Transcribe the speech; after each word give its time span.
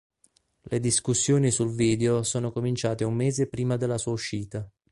Le 0.63 0.79
discussioni 0.79 1.51
sul 1.51 1.75
video 1.75 2.23
sono 2.23 2.51
cominciate 2.51 3.03
un 3.03 3.13
mese 3.13 3.47
prima 3.47 3.77
della 3.77 3.99
sua 3.99 4.13
uscita. 4.13 4.67